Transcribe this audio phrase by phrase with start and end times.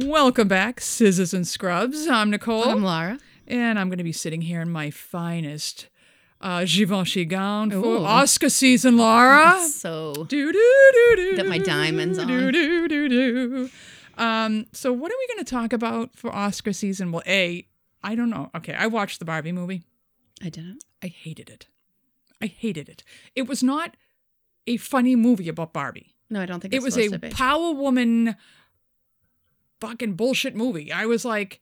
[0.00, 2.06] Welcome back, Scissors and Scrubs.
[2.06, 3.18] I'm Nicole, I'm Laura.
[3.48, 5.88] and I'm going to be sitting here in my finest
[6.42, 8.04] uh, Givenchy gown for Ooh.
[8.04, 9.58] Oscar season, Lara.
[9.66, 11.36] So Do do do do.
[11.38, 12.26] Got my diamonds on.
[12.26, 13.70] Do do do do.
[14.18, 14.66] Um.
[14.72, 17.10] So what are we going to talk about for Oscar season?
[17.10, 17.66] Well, a
[18.04, 18.50] I don't know.
[18.54, 19.82] Okay, I watched the Barbie movie.
[20.42, 20.84] I didn't.
[21.02, 21.68] I hated it.
[22.42, 23.02] I hated it.
[23.34, 23.96] It was not
[24.66, 26.12] a funny movie about Barbie.
[26.28, 28.36] No, I don't think it was a power woman
[29.80, 30.92] fucking bullshit movie.
[30.92, 31.60] I was like,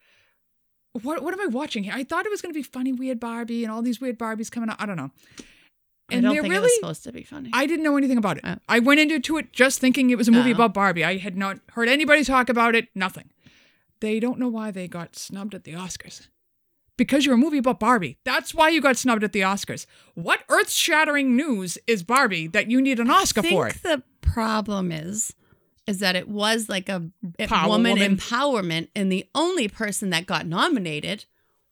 [1.03, 1.93] what what am I watching here?
[1.95, 4.71] I thought it was gonna be funny, weird Barbie and all these weird Barbies coming
[4.71, 4.77] out.
[4.81, 5.11] I don't know.
[6.11, 7.51] I And don't they're think it really was supposed to be funny.
[7.53, 8.45] I didn't know anything about it.
[8.47, 8.57] Oh.
[8.69, 10.57] I went into it just thinking it was a movie Oh.
[10.57, 11.03] about Barbie.
[11.05, 13.31] I had not heard anybody talk about it, nothing.
[14.01, 16.29] They don't know why they got snubbed at the Oscars.
[16.97, 18.19] Because you're a movie about Barbie.
[18.25, 19.87] That's why you got snubbed at the Oscars.
[20.15, 23.83] What earth shattering news is Barbie that you need an Oscar I for think it?
[23.83, 25.33] the problem is
[25.87, 27.03] is that it was like a
[27.47, 28.17] Power woman, woman.
[28.17, 31.27] empowerment, and the only person that got nominated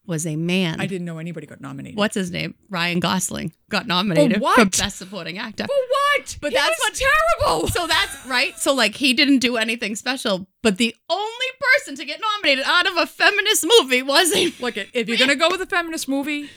[0.05, 0.81] was a man.
[0.81, 1.97] I didn't know anybody got nominated.
[1.97, 2.57] What's his name?
[2.69, 4.57] Ryan Gosling got nominated what?
[4.59, 5.65] for Best Supporting Actor.
[5.65, 6.37] For what?
[6.41, 7.01] But He that's was what-
[7.47, 7.69] terrible.
[7.69, 8.59] So that's right.
[8.59, 11.47] So like he didn't do anything special, but the only
[11.77, 15.19] person to get nominated out of a feminist movie was a Look, it if you're
[15.19, 16.51] gonna go with a feminist movie,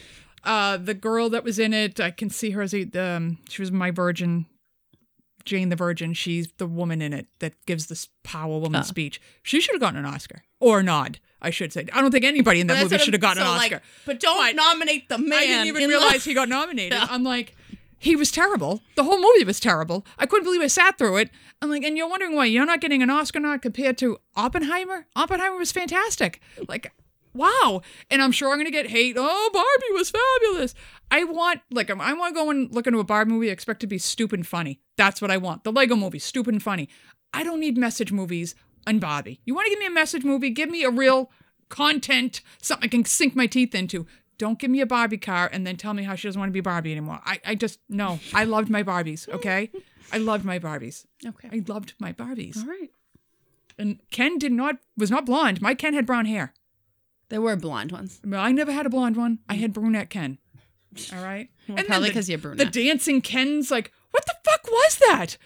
[0.43, 3.61] uh, the girl that was in it, I can see her as a, um, she
[3.61, 4.47] was my virgin,
[5.45, 6.13] Jane the Virgin.
[6.13, 8.83] She's the woman in it that gives this power woman Oh.
[8.83, 9.21] speech.
[9.43, 11.87] She should have gotten an Oscar or a nod, I should say.
[11.93, 13.75] I don't think anybody in that movie should have gotten an so, Oscar.
[13.75, 15.33] like, but don't But nominate the man.
[15.37, 16.93] I didn't even realize the- he got nominated.
[16.97, 17.07] Yeah.
[17.09, 17.55] I'm like,
[17.97, 18.81] he was terrible.
[18.95, 20.05] The whole movie was terrible.
[20.19, 21.29] I couldn't believe I sat through it.
[21.61, 25.07] I'm like, and you're wondering why you're not getting an Oscar nod compared to Oppenheimer?
[25.15, 26.41] Oppenheimer was fantastic.
[26.67, 26.91] Like,
[27.35, 27.81] wow.
[28.09, 29.15] And I'm sure I'm gonna get hate.
[29.17, 30.73] Oh, Barbie was fabulous.
[31.11, 33.49] I want like I want to go and look into a Barbie movie.
[33.49, 34.79] Expect to be stupid and funny.
[34.97, 35.63] That's what I want.
[35.63, 36.89] The Lego movie, stupid and funny.
[37.33, 38.55] I don't need message movies
[38.87, 39.41] on Barbie.
[39.45, 40.49] You want to give me a message movie?
[40.49, 41.29] Give me a real
[41.69, 44.05] content, something I can sink my teeth into.
[44.37, 46.53] Don't give me a Barbie car and then tell me how she doesn't want to
[46.53, 47.21] be Barbie anymore.
[47.25, 48.19] I, I just no.
[48.33, 49.29] I loved my Barbies.
[49.29, 49.71] Okay,
[50.11, 51.05] I loved my Barbies.
[51.25, 51.49] Okay.
[51.51, 52.57] I loved my Barbies.
[52.57, 52.91] All right.
[53.77, 55.61] And Ken did not was not blonde.
[55.61, 56.53] My Ken had brown hair.
[57.29, 58.19] There were blonde ones.
[58.25, 59.39] Well, I never had a blonde one.
[59.49, 60.37] I had brunette Ken.
[61.13, 61.49] All right.
[61.67, 62.71] Well, then probably the- 'cause you're brunette.
[62.71, 65.37] The dancing Ken's like, what the fuck was that?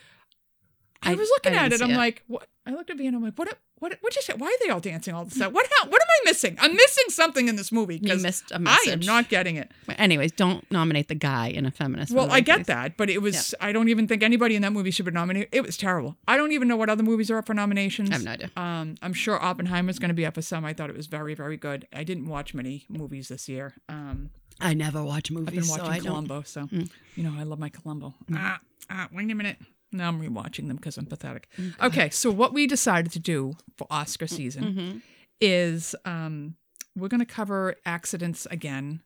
[1.02, 1.82] I, I- was looking I at it.
[1.82, 1.98] I'm it.
[1.98, 2.48] like, what?
[2.66, 3.10] I looked at Vienna.
[3.10, 3.58] And I'm like, what?
[3.80, 3.98] What?
[4.02, 4.34] What you say?
[4.38, 5.54] Why are they all dancing all the time?
[5.54, 5.66] What?
[5.80, 6.58] How, what am I missing?
[6.60, 9.72] I'm missing something in this movie You because missed a I am not getting it.
[9.98, 12.12] Anyways, don't nominate the guy in a feminist.
[12.12, 13.56] Well, I get that, but it was.
[13.62, 15.50] I don't even think anybody in that movie should be nominated.
[15.54, 16.18] It was terrible.
[16.28, 18.10] I don't even know what other movies are up for nominations.
[18.12, 18.52] I have no idea.
[18.58, 20.66] Um, I'm sure Oppenheimer's going to be up for some.
[20.66, 21.88] I thought it was very, very good.
[21.94, 23.74] I didn't watch many movies this year.
[23.88, 24.30] Um,
[24.60, 26.12] I never watch movies, I've been watching don't.
[26.12, 26.90] Columbo, so Mm.
[27.16, 28.14] you know I love my Columbo.
[28.36, 29.58] Ah, ah, wait a minute.
[29.91, 31.47] Now I'm rewatching them because I'm pathetic.
[31.57, 35.01] Mm, Okay, so what we decided to do for Oscar season Mhm.
[35.41, 36.55] is um,
[36.95, 39.01] we're going to cover accidents again,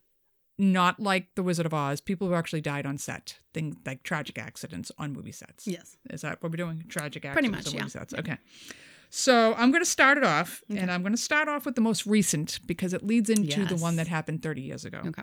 [0.58, 2.02] not like The Wizard of Oz.
[2.02, 5.68] People who actually died on set, things like tragic accidents on movie sets.
[5.68, 5.98] Yes.
[6.10, 6.84] Is that what we're doing?
[6.90, 8.14] Tragic Pretty accidents much, on movie sets.
[8.14, 8.38] Okay.
[9.10, 11.82] So I'm going to start it off, and I'm going to start off with the
[11.82, 15.02] most recent because it leads into the one that happened 30 years ago.
[15.06, 15.22] Okay.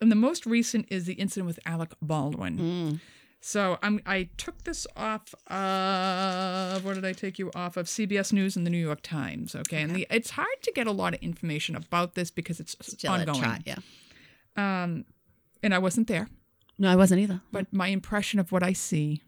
[0.00, 2.58] And the most recent is the incident with Alec Baldwin.
[2.58, 3.00] Mm.
[3.46, 8.32] So I'm I took this off of what did I take you off of CBS
[8.32, 9.54] News and the New York Times.
[9.54, 12.74] Okay, and the, it's hard to get a lot of information about this because it's
[12.80, 13.38] Still ongoing.
[13.42, 13.76] try, yeah.
[14.56, 15.04] Um,
[15.62, 16.28] and I wasn't there,
[16.78, 17.42] No, I wasn't either.
[17.52, 19.20] but my impression of what I see,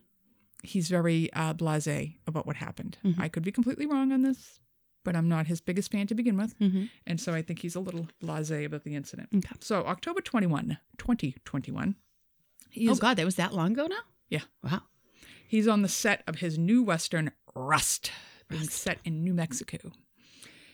[0.62, 2.96] he's very uh, blasé about what happened.
[3.04, 3.20] Mm-hmm.
[3.20, 4.60] I could be completely wrong on this,
[5.04, 6.58] but I'm not his biggest fan to begin with.
[6.58, 6.88] Mhm.
[7.06, 9.28] And so I think he's a little blasé about the incident.
[9.36, 9.56] Okay.
[9.60, 11.96] So October 21, 2021.
[12.70, 14.02] He Oh God, that was that long ago now.
[14.28, 14.42] Yeah.
[14.62, 14.82] Wow.
[15.46, 18.10] he's on the set of his new Western, Rust,
[18.48, 19.92] being set in New Mexico.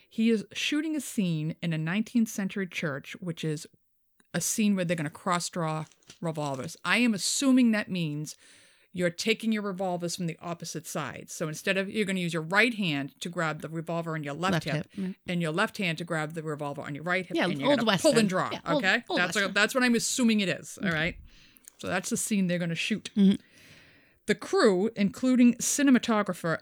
[0.09, 3.67] He is shooting a scene in a 19th century church, which is
[4.35, 5.85] a scene where they're going to cross draw
[6.21, 6.77] revolvers.
[6.85, 8.37] I am assuming that means
[8.93, 11.33] you're taking your revolvers from the opposite sides.
[11.33, 14.23] So instead of you're going to use your right hand to grab the revolver on
[14.23, 17.05] your left, Left hip, hip, and your left hand to grab the revolver on your
[17.05, 17.37] right hip.
[17.37, 18.51] Yeah, and you're old gonna pull and draw.
[18.53, 19.55] Yeah, okay, old that's Western.
[19.55, 20.79] that's what I'm assuming it is.
[20.83, 20.93] All mm.
[20.93, 21.17] right.
[21.83, 23.11] So that's the scene they're going to shoot.
[23.17, 23.41] Mhm.
[24.27, 26.59] The crew, including cinematographer,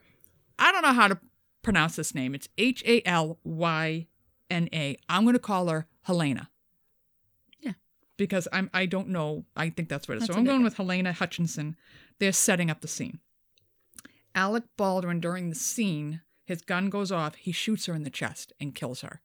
[0.58, 1.20] I don't know how to
[1.60, 2.34] pronounce this name.
[2.34, 4.06] It's H A L Y
[4.48, 4.96] N A.
[5.10, 6.48] I'm going to call her Helena.
[7.60, 7.74] Yeah.
[8.16, 9.44] Because I'm I don't know.
[9.54, 10.28] I think that's what it is.
[10.28, 11.76] That's so I'm going with Helena Hutchinson.
[12.18, 13.18] They're setting up the scene.
[14.34, 17.34] Alec Baldwin during the scene, his gun goes off.
[17.34, 19.20] He shoots her in the chest and kills her.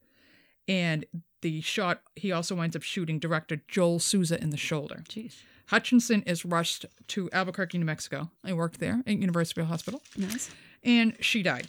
[0.68, 1.06] And
[1.40, 5.02] the shot, he also winds up shooting director Joel Souza in the shoulder.
[5.08, 5.36] Jeez.
[5.68, 8.30] Hutchinson is rushed to Albuquerque, New Mexico.
[8.44, 10.50] I worked there at University Hospital, Nice.
[10.84, 11.68] and she died.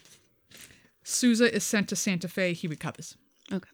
[1.03, 2.53] Souza is sent to Santa Fe.
[2.53, 3.15] He recovers.
[3.51, 3.69] Okay.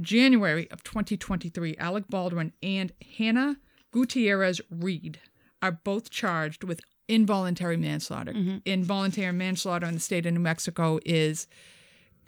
[0.00, 3.56] January of 2023, Alec Baldwin and Hannah
[3.92, 5.20] Gutierrez Reed
[5.62, 8.34] are both charged with involuntary manslaughter.
[8.66, 11.46] Involuntary manslaughter in the state of New Mexico is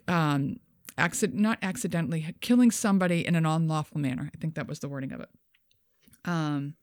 [0.08, 0.60] um,
[0.96, 4.30] accident, not accidentally, killing somebody in an unlawful manner.
[4.34, 5.28] I think that was the wording of it.
[6.24, 6.74] Um,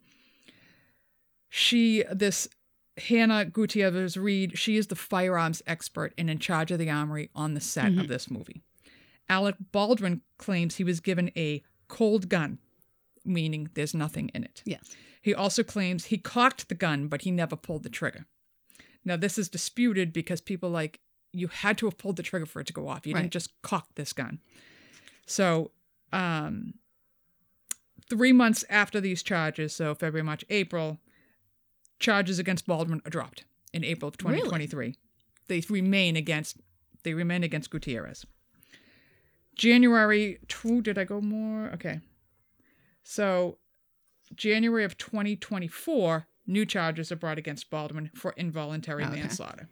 [1.58, 2.50] she, this
[2.98, 7.54] Hannah Gutierrez Reed, she is the firearms expert and in charge of the armory on
[7.54, 8.62] the set of this movie.
[9.30, 12.60] Alec Baldwin claims he was given a cold gun,
[13.24, 14.64] meaning there's nothing in it.
[14.66, 14.94] Yes.
[15.22, 18.26] He also claims he cocked the gun, but he never pulled the trigger.
[19.06, 21.00] Now, this is disputed because people like,
[21.32, 23.08] you had to have pulled the trigger for it to go off.
[23.08, 23.22] You Right.
[23.22, 24.42] didn't just cock this gun.
[25.26, 25.72] So,
[26.12, 26.74] um,
[28.10, 31.00] three months after these charges, so February, March, April,
[32.00, 34.38] charges against Baldwin are dropped in April of Really?
[34.42, 34.96] 2023.
[35.48, 36.58] They remain against
[37.04, 38.26] they remain against Gutierrez.
[39.56, 41.70] January, two, did I go more?
[41.74, 42.00] Okay.
[43.04, 43.58] So,
[44.36, 49.22] January of 2024, new charges are brought against Baldwin for involuntary Oh, okay.
[49.22, 49.70] manslaughter.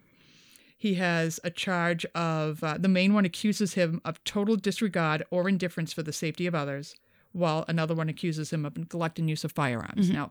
[0.78, 5.50] He has a charge of uh, the main one accuses him of total disregard or
[5.50, 6.96] indifference for the safety of others,
[7.32, 10.10] while another one accuses him of neglect and use of firearms.
[10.10, 10.30] Now,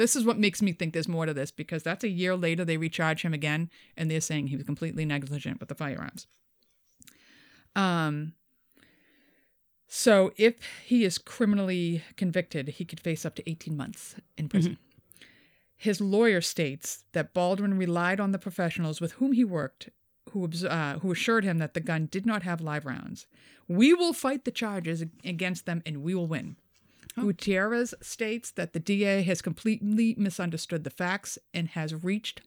[0.00, 2.64] this is what makes me think there's more to this because that's a year later
[2.64, 3.68] they recharge him again
[3.98, 6.26] and they're saying he was completely negligent with the firearms.
[7.76, 8.32] Um,
[9.86, 10.54] so if
[10.86, 14.78] he is criminally convicted, he could face up to 18 months in prison.
[15.76, 19.90] His lawyer states that Baldwin relied on the professionals with whom he worked,
[20.30, 23.26] who, uh, who assured him that the gun did not have live rounds.
[23.68, 26.56] We will fight the charges against them and we will win.
[27.14, 32.42] Gutierrez states that the DA has completely misunderstood the facts and has reached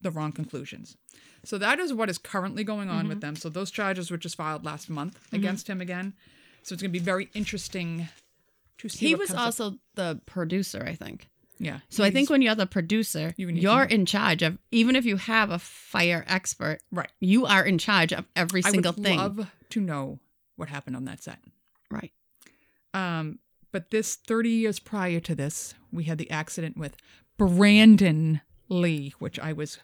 [0.00, 0.96] the wrong conclusions.
[1.44, 3.36] So that is what is currently going on with them.
[3.36, 6.14] So those charges were just filed last month against him again.
[6.62, 8.08] So it's going to be very interesting
[8.78, 9.08] to see.
[9.08, 9.44] He what was comes up.
[9.44, 11.28] also the producer, I think.
[11.58, 11.80] yeah.
[11.90, 15.16] So I think when you're the producer, you you're in charge of even if you
[15.16, 17.10] have a fire expert, right.
[17.20, 19.20] you are in charge of every I single thing.
[19.20, 20.18] I would love to know
[20.56, 21.38] what happened on that set.
[21.90, 22.12] right.
[22.94, 23.40] Um,
[23.74, 26.94] but this 30 years prior to this, we had the accident with
[27.36, 29.80] Brandon Lee, which I was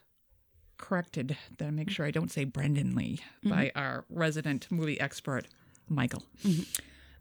[0.79, 5.49] corrected that I make sure I don't say Brendan Lee by our resident movie expert,
[5.89, 6.23] Michael.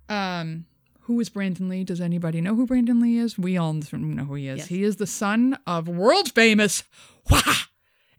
[0.10, 0.66] Um,
[1.02, 1.84] who is Brandon Lee?
[1.84, 3.36] Does anybody know who Brandon Lee is?
[3.36, 4.60] We all know who he is.
[4.60, 4.68] Yes.
[4.68, 6.84] He is the son of world famous,
[7.32, 7.42] wah!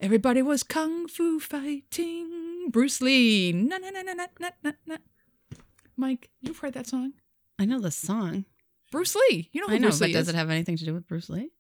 [0.01, 3.53] Everybody was kung fu fighting Bruce Lee.
[3.53, 4.97] Na, na, na, na, na, na, na.
[5.97, 7.13] Mike, you've heard that song?
[7.61, 8.47] I know the song.
[8.91, 9.49] Bruce Lee.
[9.53, 10.35] You know who I know, Bruce but Lee does is?
[10.35, 11.51] it have anything to do with Bruce Lee?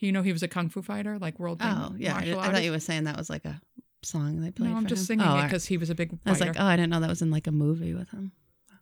[0.00, 2.16] you know he was a kung fu fighter, like world Oh, yeah.
[2.16, 3.60] I, I thought you were saying that was like a
[4.02, 4.70] song they played.
[4.70, 5.18] No, I'm just him.
[5.18, 7.00] singing oh, it because he was a big I was like, oh, I didn't know
[7.00, 8.30] that was in like a movie with him.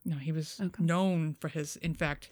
[0.05, 0.85] no, he was Okay.
[0.85, 1.77] known for his.
[1.77, 2.31] In fact,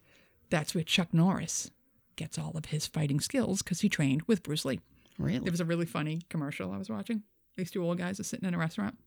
[0.51, 1.71] that's where Chuck Norris
[2.17, 4.81] gets all of his fighting skills because he trained with Bruce Lee.
[5.19, 5.39] Really?
[5.41, 7.23] There was a really funny commercial I was watching.
[7.57, 8.99] These two old guys are sitting in a restaurant,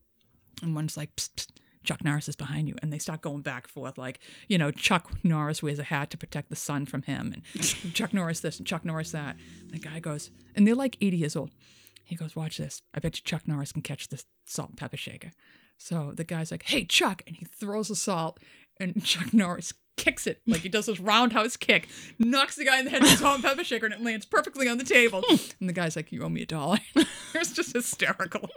[0.63, 1.47] and one's like, psst, psst,
[1.87, 2.75] Chuck Norris is behind you.
[2.81, 4.19] And they start going back and forth, like,
[4.49, 7.63] you know, Chuck Norris wears a hat to protect the sun from him, and
[7.93, 9.37] Chuck Norris this and Chuck Norris that.
[9.61, 11.51] And the guy goes, and they're like 80 years old.
[12.03, 12.81] He goes, Watch this.
[12.93, 15.31] I bet you Chuck Norris can catch this salt and pepper shaker.
[15.77, 17.21] So the guy's like, Hey, Chuck.
[17.25, 18.37] And he throws the salt,
[18.81, 21.87] and Chuck Norris kicks it like he does this roundhouse kick,
[22.19, 24.67] knocks the guy in the head with salt and pepper shaker, and it lands perfectly
[24.67, 25.23] on the table.
[25.59, 26.79] And the guy's like, You owe me a dollar.
[26.95, 28.49] it was just hysterical.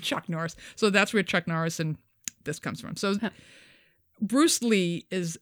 [0.00, 0.56] Chuck Norris.
[0.74, 1.98] So that's where Chuck Norris and
[2.44, 2.96] this comes from.
[2.96, 3.16] So
[4.20, 5.38] Bruce Lee is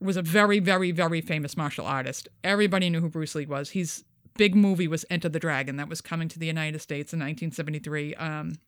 [0.00, 2.28] was a very, very, very famous martial artist.
[2.42, 3.70] Everybody knew who Bruce Lee was.
[3.70, 4.04] His
[4.36, 8.14] big movie was Enter the Dragon that was coming to the United States in 1973.
[8.16, 8.58] Um,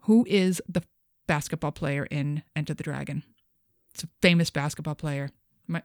[0.00, 0.82] who is the
[1.26, 3.22] basketball player in Enter the Dragon?
[3.92, 5.30] It's a famous basketball player.
[5.66, 5.82] My,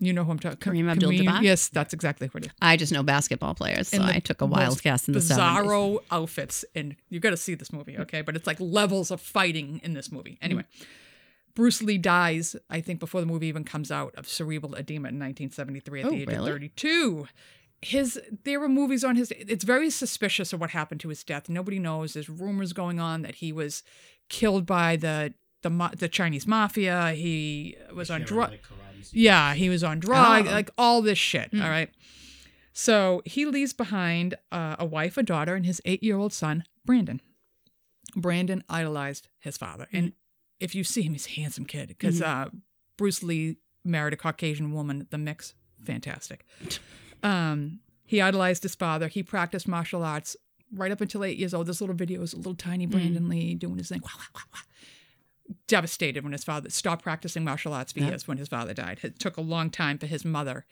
[0.00, 0.58] you know who I'm talking.
[0.58, 0.74] About?
[0.74, 1.42] Kareem Abdul-Jabbar?
[1.42, 2.52] Yes, that's exactly what it is.
[2.60, 5.36] I just know basketball players, so I took a wild guess in the 70s.
[5.36, 8.22] bizarro outfits, and you got to see this movie, okay?
[8.22, 10.32] But it's like levels of fighting in this movie.
[10.32, 10.44] Mm-hmm.
[10.44, 10.64] Anyway,
[11.54, 15.18] Bruce Lee dies, I think, before the movie even comes out of cerebral edema in
[15.18, 17.28] 1973 at Oh, the age of 32.
[17.82, 19.32] His there were movies on his.
[19.32, 21.48] It's very suspicious of what happened to his death.
[21.48, 22.12] Nobody knows.
[22.12, 23.82] There's rumors going on that he was
[24.28, 27.12] killed by the the the Chinese mafia.
[27.12, 28.58] He was on drugs.
[29.12, 30.52] Yeah, he was on drugs, Oh.
[30.52, 31.50] like all this shit.
[31.54, 31.90] All right.
[32.72, 36.64] So he leaves behind uh, a wife, a daughter, and his eight year old son,
[36.84, 37.20] Brandon.
[38.16, 39.86] Brandon idolized his father.
[39.92, 40.12] And
[40.58, 42.48] if you see him, he's a handsome kid because uh,
[42.96, 45.06] Bruce Lee married a Caucasian woman.
[45.10, 45.54] The mix,
[45.84, 46.44] fantastic.
[47.22, 49.06] Um, he idolized his father.
[49.06, 50.38] He practiced martial arts
[50.74, 51.66] right up until eight years old.
[51.66, 52.90] This little video is a little tiny Mm.
[52.92, 54.00] Brandon Lee doing his thing.
[54.02, 54.60] Wah, wah, wah.
[55.66, 58.08] Devastated when his father stopped practicing martial arts for Yeah.
[58.08, 59.00] years when his father died.
[59.02, 60.66] It took a long time for his mother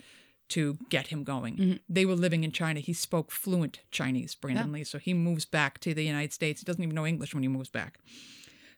[0.49, 1.57] to get him going.
[1.57, 1.81] Mhm.
[1.89, 2.81] They were living in China.
[2.81, 4.85] He spoke fluent Chinese, Brandon Lee.
[4.85, 6.61] So he moves back to the United States.
[6.61, 7.99] He doesn't even know English when he moves back.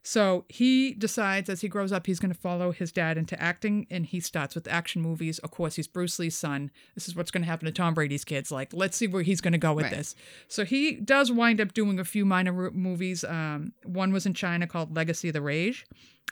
[0.03, 3.87] So he decides as he grows up, he's going to follow his dad into acting,
[3.91, 5.39] and he starts with action movies.
[5.41, 6.71] Of course, he's Bruce Lee's son.
[6.95, 8.51] This is what's going to happen to Tom Brady's kids.
[8.51, 9.95] Like, let's see where he's going to go with Right.
[9.97, 10.15] this.
[10.49, 13.25] So he does wind up doing a few minor movies.
[13.25, 15.85] Um, one was in China called Legacy of the Rage,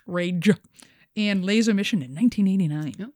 [0.07, 0.49] Rage,
[1.17, 2.95] and Laser Mission in 1989.
[2.99, 3.11] Yep.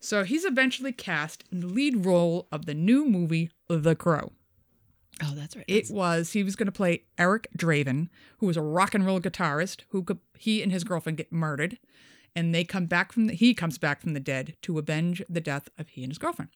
[0.00, 4.30] So he's eventually cast in the lead role of the new movie The Crow.
[5.22, 5.64] Oh, that's right.
[5.66, 8.08] It was he was going to play Eric Draven,
[8.38, 11.78] who was a rock and roll guitarist who could, he and his girlfriend get murdered,
[12.36, 15.40] and they come back from the, he comes back from the dead to avenge the
[15.40, 16.50] death of he and his girlfriend.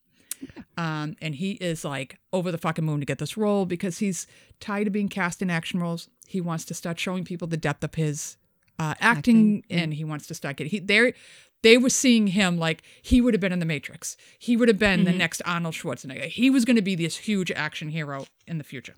[0.77, 4.27] Um, and he is like over the fucking moon to get this role because he's
[4.59, 6.09] tired of being cast in action roles.
[6.27, 8.37] He wants to start showing people the depth of his
[8.79, 11.15] uh, acting, and he wants to start getting he they
[11.63, 14.17] they were seeing him like he would have been in the Matrix.
[14.39, 16.29] He would have been the next Arnold Schwarzenegger.
[16.29, 18.95] He was going to be this huge action hero in the future.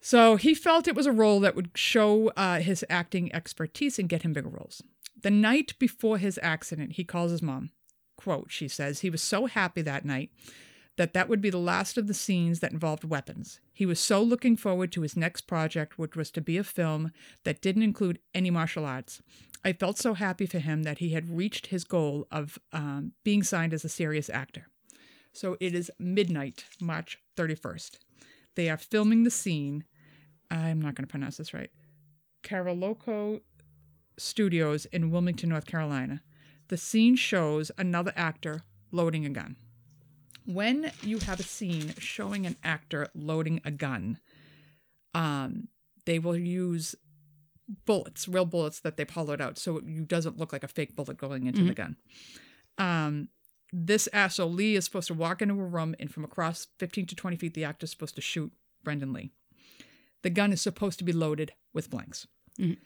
[0.00, 4.08] So he felt it was a role that would show uh, his acting expertise and
[4.08, 4.82] get him bigger roles.
[5.22, 7.70] The night before his accident, he calls his mom.
[8.16, 10.30] Quote, she says, he was so happy that night
[10.96, 13.60] that that would be the last of the scenes that involved weapons.
[13.72, 17.10] He was so looking forward to his next project, which was to be a film
[17.44, 19.22] that didn't include any martial arts.
[19.64, 23.42] I felt so happy for him that he had reached his goal of um, being
[23.42, 24.66] signed as a serious actor.
[25.32, 27.98] So it is midnight, March 31st.
[28.54, 29.84] They are filming the scene.
[30.50, 31.70] I'm not going to pronounce this right.
[32.42, 33.40] Caroloco
[34.18, 36.22] Studios in Wilmington, North Carolina.
[36.68, 39.56] The scene shows another actor loading a gun.
[40.46, 44.18] When you have a scene showing an actor loading a gun,
[45.14, 45.68] um,
[46.04, 46.94] they will use
[47.86, 51.16] bullets, real bullets that they've hollowed out, so it doesn't look like a fake bullet
[51.16, 51.96] going into the gun.
[52.78, 53.28] Um,
[53.72, 57.14] this asshole Lee is supposed to walk into a room, and from across 15 to
[57.16, 58.52] 20 feet, the actor is supposed to shoot
[58.82, 59.32] Brendan Lee.
[60.22, 62.26] The gun is supposed to be loaded with blanks.
[62.58, 62.78] Mhm.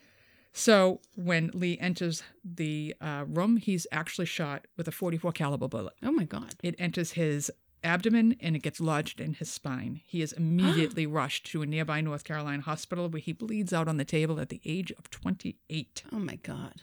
[0.53, 5.95] So when Lee enters the uh, room, he's actually shot with a 44 caliber bullet.
[6.03, 6.55] oh my god.
[6.63, 10.01] It enters his abdomen and it gets lodged in his spine.
[10.07, 13.97] He is immediately rushed to a nearby North Carolina hospital where he bleeds out on
[13.97, 16.03] the table at the age of 28.
[16.13, 16.83] Oh my god.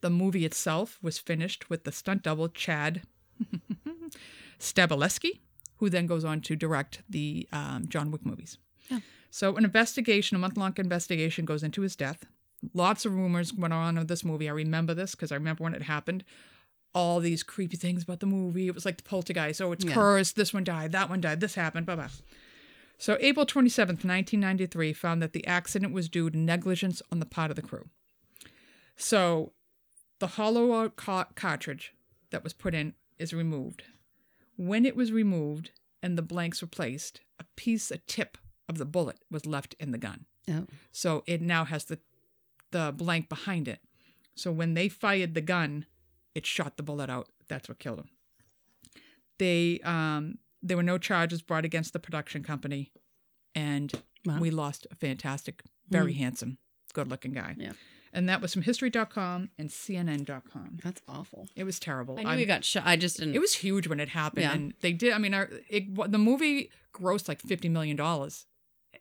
[0.00, 3.02] The movie itself was finished with the stunt double Chad
[4.58, 5.40] Stahelski,
[5.78, 8.58] who then goes on to direct the um, John Wick movies.
[8.88, 9.00] Yeah.
[9.30, 12.26] So, an investigation, a month long investigation, goes into his death.
[12.74, 14.48] Lots of rumors went on of this movie.
[14.48, 16.24] I remember this because I remember when it happened.
[16.94, 18.66] All these creepy things about the movie.
[18.68, 19.60] It was like the poltergeist.
[19.62, 19.94] Oh, it's Yeah.
[19.94, 20.36] cursed.
[20.36, 20.92] This one died.
[20.92, 21.40] That one died.
[21.40, 21.86] This happened.
[21.86, 22.10] Blah, blah.
[22.98, 27.50] So, April 27th, 1993, found that the accident was due to negligence on the part
[27.50, 27.88] of the crew.
[28.96, 29.52] So,
[30.18, 31.94] the hollow out ca- cartridge
[32.30, 33.84] that was put in is removed.
[34.56, 35.70] When it was removed
[36.02, 39.90] and the blanks were placed, a piece, a tip of the bullet was left in
[39.90, 40.26] the gun.
[40.48, 40.66] Oh.
[40.92, 41.98] So it now has the
[42.70, 43.80] the blank behind it.
[44.34, 45.84] So when they fired the gun,
[46.34, 47.28] it shot the bullet out.
[47.48, 48.08] That's what killed him.
[49.38, 52.92] They um there were no charges brought against the production company,
[53.54, 53.92] and
[54.24, 54.38] Wow.
[54.38, 56.58] we lost a fantastic, very handsome,
[56.94, 57.56] good-looking guy.
[57.58, 57.72] Yeah.
[58.12, 60.78] And that was from History.com and CNN.com.
[60.84, 61.48] That's awful.
[61.56, 62.16] It was terrible.
[62.18, 62.84] I knew I'm- he got shot.
[62.86, 63.34] I just didn't.
[63.34, 64.52] it was huge when it happened, Yeah.
[64.52, 65.12] and they did.
[65.12, 68.46] I mean, our, it, the movie grossed like fifty million dollars,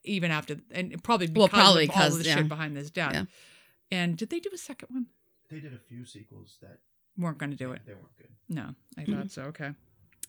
[0.03, 2.35] even after, and probably because Well, probably of all 'cause, of the yeah.
[2.38, 3.13] shit behind this death.
[3.13, 3.25] Yeah.
[3.91, 5.05] And did they do a second one?
[5.51, 6.79] They did a few sequels that
[7.17, 7.81] weren't going to do it.
[7.85, 8.29] They weren't good.
[8.49, 9.43] No, I thought so.
[9.43, 9.71] Okay.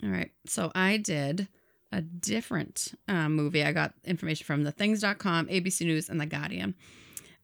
[0.02, 0.30] All right.
[0.46, 1.48] So I did
[1.92, 3.64] a different um, movie.
[3.64, 6.74] I got information from thethings.com, ABC News, and The Guardian.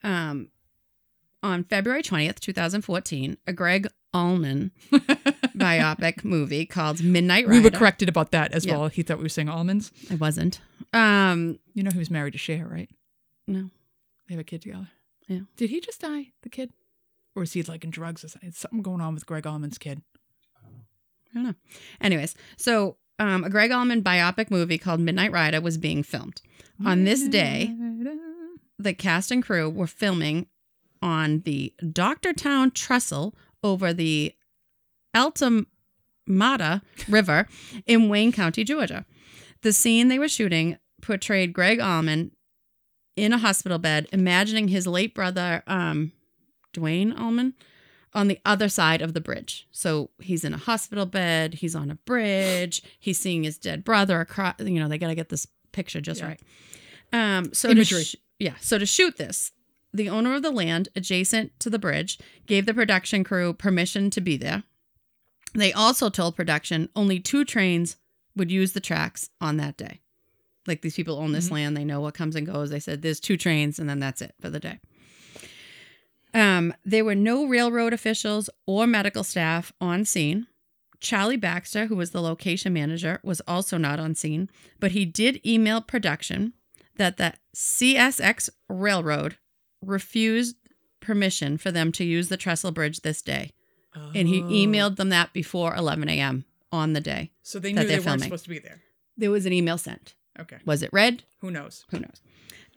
[0.03, 0.49] Um,
[1.43, 4.73] on February 20th, 2014, a Gregg Allman
[5.57, 8.77] biopic movie called Midnight we were corrected about that as Yeah.
[8.79, 8.89] well.
[8.89, 9.93] He thought we were saying almonds.
[10.11, 10.61] I wasn't.
[10.93, 12.91] Um, You know, he was married to Cher, right?
[13.47, 13.71] no.
[14.29, 14.89] They have a kid together.
[15.27, 15.41] Yeah.
[15.57, 16.71] Did he just die, the kid,
[17.39, 18.49] or is he like in drugs or something?
[18.49, 20.03] It's something going on with Gregg Allman's kid.
[21.31, 21.55] I don't know.
[22.01, 26.43] Anyways, so um, a Gregg Allman biopic movie called Midnight Rider was being filmed.
[26.85, 27.75] On this day,
[28.79, 30.47] the cast and crew were filming
[31.03, 34.35] on the Doctortown Trestle over the
[35.15, 36.79] Altamaha
[37.09, 37.49] River
[37.87, 39.05] in Wayne County, Georgia.
[39.63, 42.31] The scene they were shooting portrayed Gregg Allman
[43.17, 46.13] in a hospital bed, imagining his late brother, um,
[46.73, 47.55] Duane Allman,
[48.15, 49.67] on the other side of the bridge.
[49.71, 54.21] So he's in a hospital bed, he's on a bridge, he's seeing his dead brother
[54.21, 54.55] across.
[54.61, 56.29] You know, they got to get this picture just Yeah.
[56.29, 56.41] right.
[57.13, 58.05] Um, so to Imagery.
[58.05, 59.53] sh- yeah, so to shoot this,
[59.93, 64.21] the owner of the land adjacent to the bridge gave the production crew permission to
[64.21, 64.63] be there.
[65.55, 67.97] They also told production only two trains
[68.37, 70.01] would use the tracks on that day.
[70.67, 71.53] Like these people own this Mhm.
[71.53, 72.69] land, they know what comes and goes.
[72.71, 74.79] They said there's two trains, and then that's it for the day.
[76.35, 80.47] Um, there were no railroad officials or medical staff on scene.
[81.01, 85.41] Charlie Baxter, who was the location manager, was also not on scene, but he did
[85.47, 86.53] email production
[86.97, 89.39] that the CSX Railroad
[89.81, 90.57] refused
[91.01, 93.53] permission for them to use the trestle bridge this day.
[94.15, 94.47] And he Oh.
[94.47, 96.45] emailed them that before 11 a.m.
[96.71, 97.33] on the day.
[97.43, 98.23] So they knew they they're weren't filming.
[98.25, 98.83] supposed to be there.
[99.17, 100.15] There was an email sent.
[100.39, 100.59] Okay.
[100.65, 101.25] Was it read?
[101.41, 101.85] Who knows?
[101.91, 102.21] Who knows?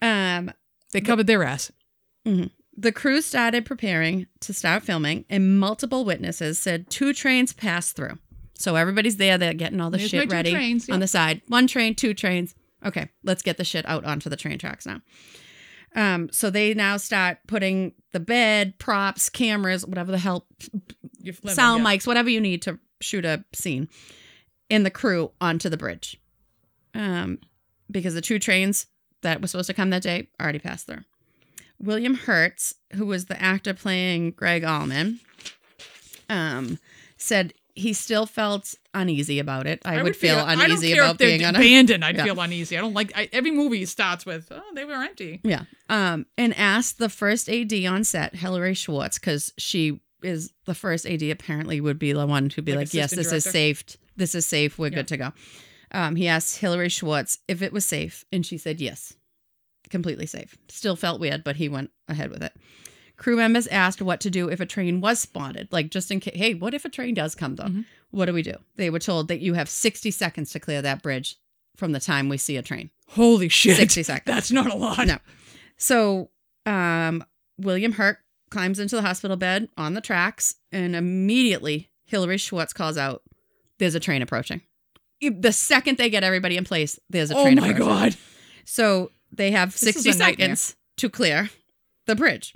[0.02, 0.52] Um,
[0.94, 1.72] They covered their ass.
[2.76, 8.18] The crew started preparing to start filming, and multiple witnesses said two trains passed through.
[8.54, 11.42] So everybody's there, they're getting all the There's shit ready trains, on the side.
[11.48, 12.56] One train, two trains.
[12.86, 15.02] Okay, let's get the shit out onto the train tracks now.
[15.96, 20.48] Um, so they now start putting the bed, props, cameras, whatever the hell,
[21.22, 21.90] flipping, sound yeah.
[21.90, 23.90] mics, whatever you need to shoot a scene,
[24.70, 26.20] and the crew onto the bridge.
[26.94, 27.40] Um,
[27.90, 28.88] because the two trains
[29.22, 31.04] that were supposed to come that day already passed through.
[31.82, 35.20] William Hurt, who was the actor playing Gregg Allman,
[36.30, 36.80] um,
[37.18, 39.82] said he still felt uneasy about it.
[39.86, 42.04] I, would, feel, I don't uneasy about being on a abandoned.
[42.04, 42.26] I'd Yeah.
[42.26, 42.78] feel uneasy.
[42.78, 43.12] I don't like.
[43.16, 45.64] I, every movie starts with, "Oh, they were empty." Yeah.
[45.90, 51.06] Um, and asked the first AD on set, Hillary Schwartz, because she is the first
[51.08, 53.84] AD apparently would be the one who'd be Like like, yes, this is safe.
[54.18, 54.78] This is safe.
[54.78, 54.96] We're Yeah.
[54.98, 55.34] good to go.
[55.94, 59.14] Um, he asked Hillary Schwartz if it was safe, and she said yes,
[59.92, 60.58] completely safe.
[60.70, 62.54] Still felt weird, but he went ahead with it.
[63.18, 66.36] Crew members asked what to do if a train was spotted, like just in case.
[66.36, 67.66] Hey, what if a train does come though?
[67.66, 67.86] Mhm.
[68.10, 68.56] What do we do?
[68.78, 71.36] They were told that you have 60 seconds to clear that bridge
[71.78, 72.90] from the time we see a train.
[73.10, 73.78] Holy shit!
[73.78, 74.26] 60 seconds.
[74.26, 75.06] That's not a lot.
[75.06, 75.18] No.
[75.78, 76.30] So
[76.66, 77.24] um,
[77.60, 78.18] William Hurt
[78.50, 83.22] climbs into the hospital bed on the tracks, and immediately Hillary Schwartz calls out,
[83.78, 84.62] "There's a train approaching."
[85.22, 87.86] The second they get everybody in place, there's a train Oh my approaching.
[87.88, 88.16] god!
[88.66, 90.28] So they have This 60 a nightmare.
[90.48, 91.50] seconds to clear
[92.06, 92.54] the bridge.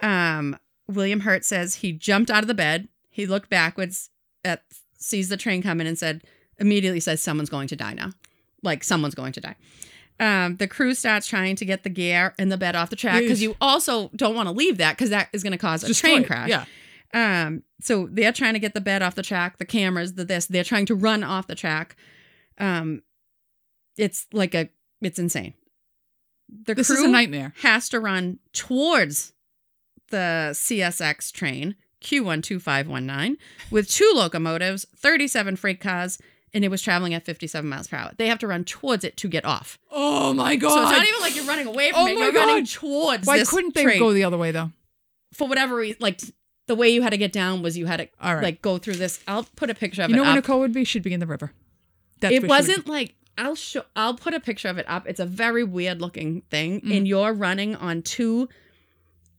[0.00, 0.56] Um,
[0.88, 2.88] William Hurt says he jumped out of the bed.
[3.10, 4.10] He looked backwards
[4.44, 4.62] at
[4.98, 6.22] sees the train coming and said
[6.58, 8.10] immediately says someone's going to die now.
[8.62, 9.56] Like someone's going to die.
[10.18, 13.22] Um, the crew starts trying to get the gear and the bed off the track
[13.22, 15.86] because you also don't want to leave that because that is going to cause a
[15.86, 16.26] Destroy train it.
[16.26, 16.48] crash.
[16.50, 16.64] Yeah.
[17.14, 20.44] Um, so they're trying to get the bed off the track, the cameras, the this,
[20.46, 21.96] they're trying to run off the track.
[22.58, 23.02] Um,
[23.96, 24.68] it's like a,
[25.00, 25.54] it's insane.
[26.64, 27.52] The This crew is a nightmare.
[27.62, 29.32] has to run towards
[30.10, 33.36] the CSX train Q12519
[33.70, 36.18] with two locomotives, 37 freight cars,
[36.52, 38.10] and it was traveling at 57 miles per hour.
[38.16, 39.78] They have to run towards it to get off.
[39.90, 40.74] Oh my god!
[40.74, 42.18] So it's not even like you're running away from Oh it.
[42.18, 43.98] You're running towards Why couldn't they train.
[43.98, 44.72] go the other way though?
[45.32, 45.98] for whatever reason?
[46.00, 46.20] Like
[46.66, 48.42] the way you had to get down was you had to right.
[48.42, 49.20] like go through this.
[49.28, 50.44] I'll put a picture of you it You know where up.
[50.44, 50.84] Nicole would be?
[50.84, 51.52] She'd be in the river.
[52.20, 54.86] That's it where she would wasn't like I'll show I'll put a picture of it
[54.88, 55.06] up.
[55.06, 56.80] It's a very weird looking thing.
[56.82, 56.96] Mm.
[56.96, 58.48] And you're running on two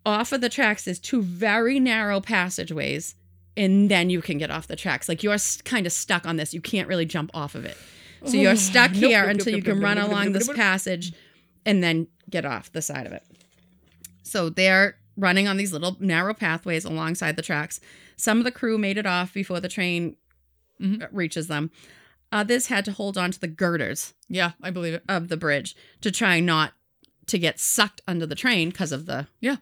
[0.06, 3.14] off of the tracks, there's two very narrow passageways,
[3.56, 5.08] and then you can get off the tracks.
[5.08, 6.54] Like you're kind of stuck on this.
[6.54, 7.78] You can't really jump off of it.
[8.26, 11.14] So you're stuck here until you can run along this passage
[11.66, 13.24] and then get off the side of it.
[14.24, 17.80] So they're running on these little narrow pathways alongside the tracks.
[18.18, 20.16] Some of the crew made it off before the train
[20.80, 21.08] Mhm.
[21.12, 21.70] reaches them.
[22.32, 25.04] Others had to hold on to the girders Yeah, I believe it.
[25.10, 26.74] of the bridge to try not
[27.28, 29.58] to get sucked under the train because of the Yeah.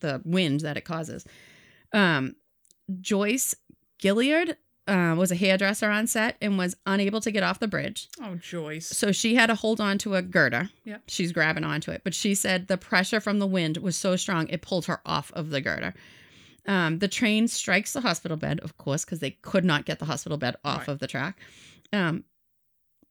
[0.00, 1.24] the wind that it causes.
[1.92, 2.36] Um,
[3.00, 3.54] Joyce
[4.02, 4.56] Gilliard
[4.88, 8.34] uh, was a hairdresser on set and was unable to get off the bridge, Oh,
[8.34, 8.86] Joyce.
[8.88, 10.70] so she had to hold on to a girder.
[10.84, 10.98] Yeah.
[11.06, 14.48] she's grabbing onto it, but she said the pressure from the wind was so strong
[14.48, 15.94] it pulled her off of the girder.
[16.66, 20.04] Um, the train strikes the hospital bed, of course, because they could not get the
[20.06, 20.88] hospital bed off Right.
[20.88, 21.38] of the track.
[21.92, 22.24] Um,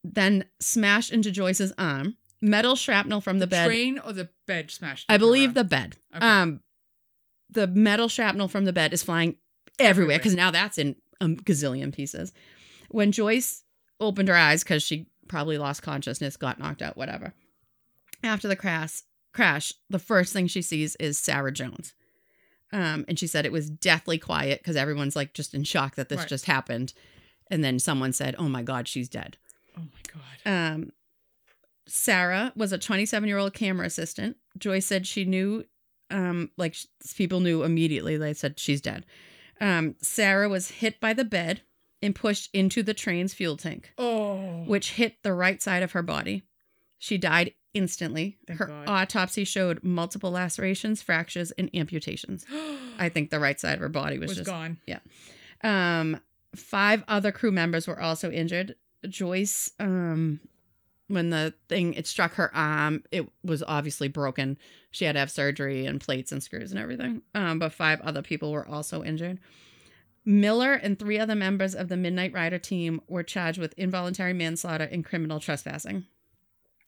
[0.03, 2.17] then smashed into Joyce's arm.
[2.41, 3.67] Metal shrapnel from the, bed.
[3.67, 5.05] train or the bed smashed.
[5.09, 5.97] I believe the bed.
[6.15, 6.25] Okay.
[6.25, 6.61] Um,
[7.51, 9.35] the metal shrapnel from the bed is flying
[9.77, 10.17] everywhere Everywhere.
[10.17, 12.31] because now that's in a gazillion pieces.
[12.89, 13.63] When Joyce
[13.99, 17.33] opened her eyes because she probably lost consciousness, got knocked out, whatever.
[18.23, 19.01] After the crash,
[19.33, 21.93] crash, the first thing she sees is Sarah Jones.
[22.73, 26.09] Um, and she said it was deathly quiet because everyone's like just in shock that
[26.09, 26.27] this Right.
[26.29, 26.93] just happened.
[27.51, 29.37] And then someone said, "Oh my God, she's dead."
[29.77, 30.73] Oh my god.
[30.73, 30.91] Um,
[31.87, 34.37] Sarah was a 27 year old camera assistant.
[34.57, 35.65] Joyce said she knew,
[36.09, 36.85] um, like sh-
[37.15, 38.17] people knew immediately.
[38.17, 39.05] They said she's dead.
[39.59, 41.61] Um, Sarah was hit by the bed
[42.01, 44.63] and pushed into the train's fuel tank, Oh.
[44.65, 46.43] which hit the right side of her body.
[46.97, 48.37] She died instantly.
[48.47, 48.87] Thank Her God.
[48.89, 52.45] autopsy showed multiple lacerations, fractures, and amputations.
[52.97, 54.77] I think the right side of her body was, was just gone.
[54.87, 54.99] Yeah.
[55.63, 56.19] Um,
[56.55, 58.75] five other crew members were also injured.
[59.07, 60.39] Joyce, um,
[61.07, 64.57] when the thing it struck her arm, it was obviously broken.
[64.91, 67.21] She had to have surgery and plates and screws and everything.
[67.35, 69.39] Um, but five other people were also injured.
[70.23, 74.83] Miller and three other members of the Midnight Rider team were charged with involuntary manslaughter
[74.83, 76.05] and criminal trespassing.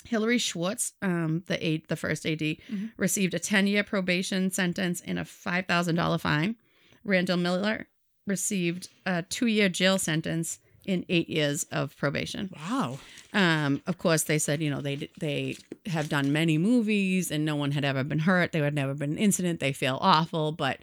[0.06, 2.92] Hillary Schwartz, um, the aid, the first AD, Mhm.
[2.98, 6.58] received a 10-year probation sentence and a $5,000 fine.
[7.04, 7.88] Randall Miller
[8.26, 12.50] received a two-year jail sentence in eight years of probation.
[12.70, 13.00] Wow.
[13.34, 15.56] Um, of course, they said you know they they
[15.86, 18.52] have done many movies and no one had ever been hurt.
[18.52, 19.60] There had never been an incident.
[19.60, 20.80] They feel awful, but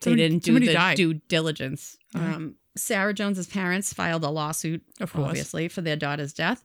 [0.00, 0.96] they Somebody- didn't do the died.
[0.96, 1.96] due diligence.
[2.14, 2.34] Right.
[2.34, 5.28] Um, Sarah Jones's parents filed a lawsuit Of course.
[5.28, 6.64] obviously, for their daughter's death.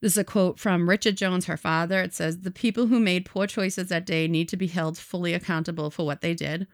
[0.00, 2.00] This is a quote from Richard Jones, her father.
[2.00, 5.34] It says, The people who made poor choices that day need to be held fully
[5.34, 6.66] accountable for what they did.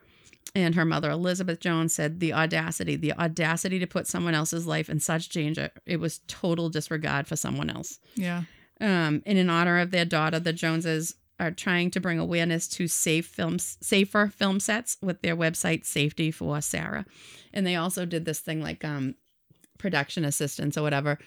[0.54, 4.88] And her mother, Elizabeth Jones, said, The audacity, the audacity to put someone else's life
[4.88, 5.70] in such danger.
[5.84, 7.98] It was total disregard for someone else.
[8.14, 8.44] Yeah.
[8.80, 12.88] Um, and in honor of their daughter, the Joneses are trying to bring awareness to
[12.88, 17.04] safe films, safer film sets with their website Safety for Sarah.
[17.52, 19.14] And they also did this thing like um,
[19.78, 21.18] production assistants or whatever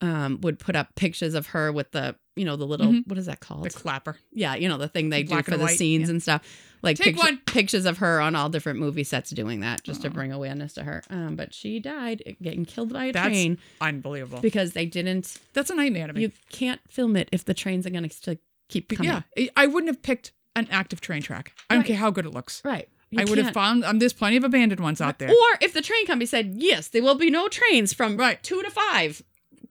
[0.00, 3.06] um, would put up pictures of her with the, you know, the little, Mhm.
[3.06, 3.64] what is that called?
[3.64, 4.16] The clapper.
[4.32, 6.10] yeah, you know, the thing they do for the white, scenes yeah.
[6.10, 6.42] and stuff.
[6.82, 7.38] Like Take picture- one.
[7.46, 10.84] pictures of her on all different movie sets doing that just to bring awareness to
[10.84, 11.02] her.
[11.10, 14.40] Um, but she died getting killed by a That's train Unbelievable.
[14.40, 16.22] because they didn't That's a nightmare to me.
[16.22, 18.38] you can't film it if the trains are going to
[18.70, 19.10] keep coming.
[19.36, 19.48] yeah.
[19.56, 21.52] I- wouldn't have picked an active train track.
[21.68, 21.88] I don't Right.
[21.88, 22.62] care how good it looks.
[22.64, 22.88] Right.
[23.16, 25.28] I would have found um, there's plenty of abandoned ones out there.
[25.30, 28.40] Or if the train company said, yes, there will be no trains from Right.
[28.42, 29.22] two to five.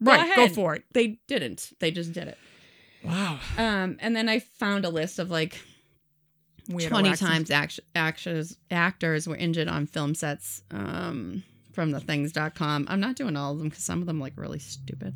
[0.04, 0.26] Go right.
[0.36, 0.52] Go ahead.
[0.56, 0.84] for it.
[0.94, 1.72] They didn't.
[1.80, 2.38] They just did it.
[3.04, 3.40] Wow.
[3.58, 5.60] Um, and then I found a list of like
[6.70, 7.32] Weirdo 20 accents.
[7.32, 12.86] times act- actors, actors were injured on film sets um, from the things.com.
[12.90, 15.14] I'm not doing all of them because some of them like really stupid.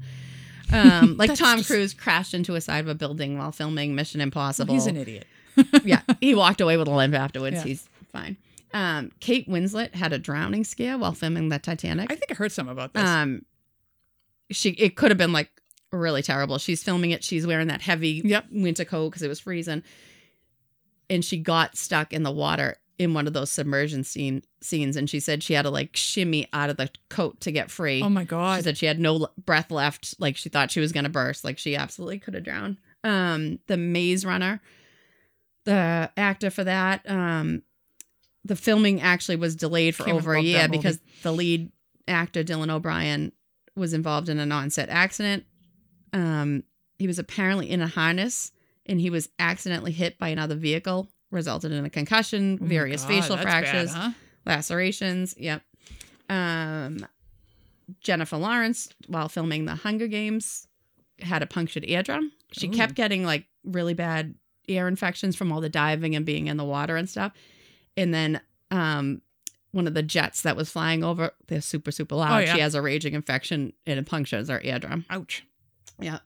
[0.72, 4.22] Um, like Tom just- Cruise crashed into a side of a building while filming Mission
[4.22, 4.74] Impossible.
[4.74, 5.26] He's an idiot.
[5.84, 7.58] yeah, he walked away with a limp afterwards.
[7.58, 7.64] Yeah.
[7.64, 8.38] He's fine.
[8.74, 12.12] Um, Kate Winslet had a drowning scare while filming the Titanic.
[12.12, 13.04] I think I heard some about this.
[13.08, 13.46] um,
[14.54, 15.50] she it could have been like
[15.92, 16.58] really terrible.
[16.58, 17.24] She's filming it.
[17.24, 18.46] She's wearing that heavy Yep.
[18.52, 19.84] winter coat because it was freezing,
[21.10, 24.96] and she got stuck in the water in one of those submersion scene scenes.
[24.96, 28.02] And she said she had to like shimmy out of the coat to get free.
[28.02, 28.58] oh my god!
[28.58, 30.16] She said she had no l- breath left.
[30.20, 31.44] Like she thought she was gonna burst.
[31.44, 32.78] Like she absolutely could have drowned.
[33.04, 34.62] Um, the Maze Runner,
[35.66, 37.64] the actor for that, um,
[38.46, 41.72] the filming actually was delayed for over a year because the lead
[42.08, 43.32] actor Dylan O'Brien
[43.76, 45.46] was involved in an on-set accident.
[46.12, 46.64] Um,
[47.00, 48.52] he was apparently in a harness
[48.86, 53.08] and he was accidentally hit by another vehicle, resulted in a concussion, Oh various God,
[53.08, 54.12] facial that's bad, fractures huh?
[54.46, 55.36] lacerations.
[55.38, 55.62] Yep.
[56.30, 57.06] Um,
[58.00, 60.68] Jennifer Lawrence, while filming the Hunger Games,
[61.20, 62.32] had a punctured eardrum.
[62.52, 62.72] She Ooh.
[62.72, 64.36] kept getting like really bad
[64.68, 67.34] ear infections from all the diving and being in the water and stuff.
[67.98, 69.22] And then um,
[69.74, 72.32] one of the jets that was flying over, they're super, super loud.
[72.34, 72.54] Oh, yeah.
[72.56, 75.04] She has a raging infection and it punctures her eardrum.
[75.10, 75.46] Ouch.
[76.00, 76.20] Yeah.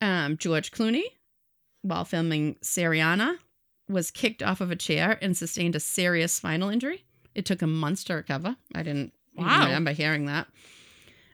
[0.00, 1.04] Um, George Clooney,
[1.82, 3.38] while filming Syriana,
[3.88, 7.04] was kicked off of a chair and sustained a serious spinal injury.
[7.34, 8.56] It took him months to recover.
[8.74, 9.64] I didn't Wow.
[9.64, 10.46] remember hearing that.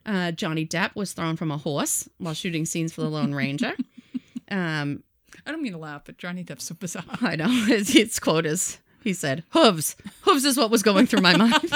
[0.07, 3.73] Uh, Johnny Depp was thrown from a horse while shooting scenes for the Lone Ranger.
[4.51, 5.03] um,
[5.47, 7.05] I don't mean to laugh, but Johnny Depp's so bizarre.
[7.21, 11.23] I know his, his quote is he said, "Hooves, hooves is what was going through
[11.23, 11.73] my mind."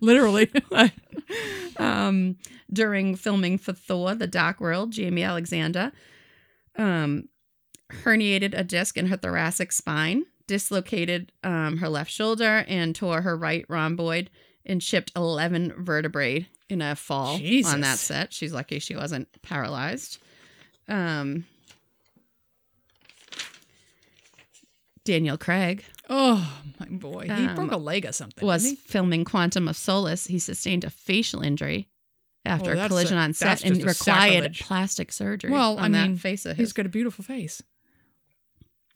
[0.00, 0.50] Literally.
[1.76, 2.36] um,
[2.72, 5.92] during filming for Thor: The Dark World, Jaimie Alexander
[6.78, 7.28] um,
[7.90, 13.36] herniated a disc in her thoracic spine, dislocated um, her left shoulder, and tore her
[13.36, 14.30] right rhomboid,
[14.64, 18.32] and chipped 11 vertebrae in a fall on that set.
[18.32, 20.18] She's lucky she wasn't paralyzed.
[20.86, 21.44] Um,
[25.08, 27.24] Daniel Craig oh my boy.
[27.24, 28.46] He Um, broke a leg or something.
[28.46, 30.26] was filming Quantum of Solace.
[30.26, 31.88] He sustained a facial injury
[32.44, 34.60] after Oh, a collision a- on set and required sacrilege.
[34.62, 35.50] plastic surgery.
[35.50, 36.68] Well, on I mean, face of his.
[36.68, 37.62] He's got a beautiful face.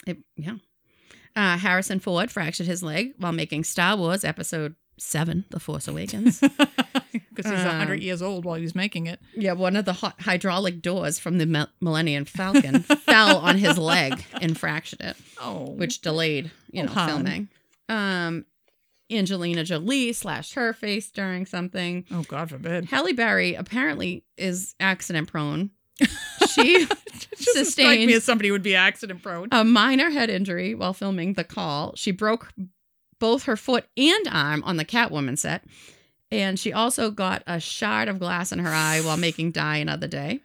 [0.07, 0.57] It- yeah.
[1.35, 6.41] Uh, Harrison Ford fractured his leg while making Star Wars Episode Seven: The Force Awakens.
[7.35, 9.19] Because he's a Um, 100 years old while he was making it.
[9.35, 14.23] yeah, one of the hy- hydraulic doors from the Millennium Falcon fell on his leg
[14.41, 15.17] and fractured it.
[15.41, 15.71] Oh.
[15.73, 17.09] which delayed, you Oh, know, hon.
[17.09, 17.49] filming.
[17.89, 18.45] Um,
[19.11, 22.05] Angelina Jolie slashed her face during something.
[22.11, 22.87] Oh, God forbid.
[22.87, 25.71] Halle Berry apparently is accident prone.
[26.55, 26.97] she Doesn't
[27.37, 29.49] strike me sustained as somebody who would be accident prone.
[29.53, 31.95] a minor head injury while filming The Call.
[31.97, 32.53] She broke
[33.23, 35.63] both her foot and arm on the Catwoman set.
[36.33, 40.09] And she also got a shard of glass in her eye while making Die Another
[40.09, 40.41] Day.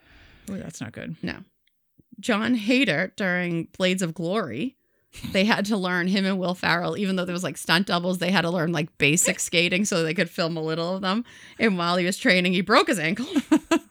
[0.47, 1.15] Oh, that's not good.
[1.23, 1.37] No.
[2.19, 4.75] Jon Heder during Blades of Glory.
[5.31, 8.19] They had to learn him and Will Ferrell, even though there was like stunt doubles,
[8.19, 11.25] they had to learn like basic skating so they could film a little of them.
[11.57, 13.25] And while he was training, he broke his ankle,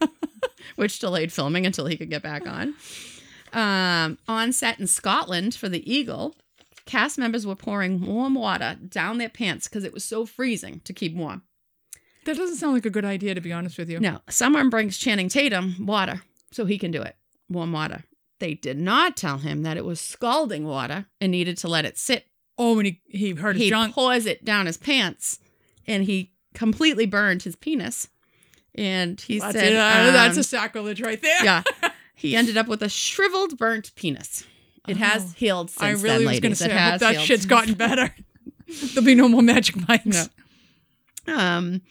[0.76, 2.76] which delayed filming until he could get back on.
[3.52, 6.36] Um, on set in Scotland for The Eagle,
[6.86, 10.92] cast members were pouring warm water down their pants because it was so freezing to
[10.92, 11.42] keep warm.
[12.24, 14.00] That doesn't sound like a good idea, to be honest with you.
[14.00, 17.16] No, someone brings Channing Tatum water so he can do it.
[17.48, 18.02] Warm water.
[18.40, 21.96] They did not tell him that it was scalding water and needed to let it
[21.98, 22.26] sit.
[22.58, 23.94] Oh, when he, he hurt his He junk.
[23.94, 25.38] pours it down his pants
[25.86, 28.08] and he completely burned his penis.
[28.74, 29.76] And he That's, said, it.
[29.76, 31.44] Uh, that's um, a sacrilege right there.
[31.44, 31.62] yeah,
[32.14, 34.44] he ended up with a shriveled, burnt penis.
[34.88, 36.40] It has Oh, healed since I really then, was ladies.
[36.40, 38.14] going to say, it I hope that healed shit's gotten better.
[38.94, 40.28] There'll be no more Magic Mikes.
[41.26, 41.36] No.
[41.36, 41.82] Um,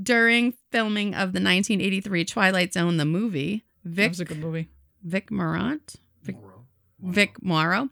[0.00, 4.68] during filming of the 1983 Twilight Zone, the movie, That Vic was a good movie.
[5.02, 6.64] Vic Morant, Vic- Morrow.
[7.00, 7.88] Vic Morrow,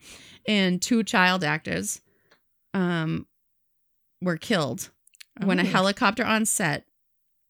[0.46, 2.00] and two child actors,
[2.74, 3.26] um,
[4.20, 4.90] were killed
[5.44, 5.66] when a Oh.
[5.66, 6.86] helicopter on set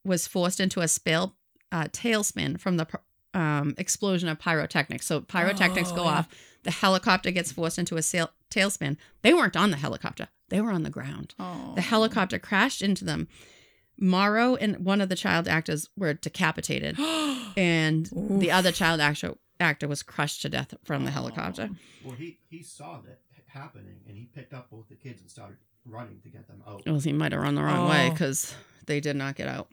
[0.04, 1.36] was forced into a spale,
[1.70, 2.86] uh, tailspin from the
[3.34, 5.06] um, explosion of pyrotechnics.
[5.06, 6.08] So pyrotechnics Oh, go yeah.
[6.10, 6.28] off.
[6.64, 8.96] The helicopter gets forced into a sail- tailspin.
[9.22, 11.34] They weren't on the helicopter; they were on the ground.
[11.38, 11.72] Oh.
[11.74, 13.28] The helicopter crashed into them.
[13.98, 16.98] Morrow and one of the child actors were decapitated,
[17.56, 21.14] and the other child actor actor was crushed to death from the Oh.
[21.14, 21.70] helicopter.
[22.04, 25.58] Well, he he saw that happening, and he picked up both the kids and started
[25.84, 26.82] running to get them out.
[26.86, 28.10] Well, he might have run the wrong way Oh.
[28.10, 28.54] because
[28.86, 29.70] they did not get out.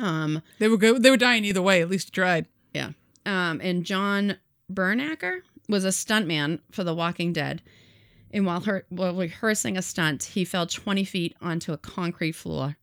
[0.00, 1.02] Um, They were good.
[1.02, 1.82] They were dying either way.
[1.82, 2.46] At least he tried.
[2.72, 2.90] Yeah.
[3.26, 4.36] Um, and John
[4.72, 7.62] Bernecker was a stuntman for The Walking Dead.
[8.30, 12.76] And while, her, while rehearsing a stunt, he fell 20 feet onto a concrete floor,